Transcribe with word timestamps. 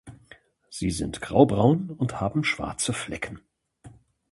Sie 0.71 0.89
sind 0.89 1.21
graubraun 1.21 1.91
und 1.91 2.19
haben 2.19 2.43
schwarze 2.43 2.91
Flecken. 2.91 3.39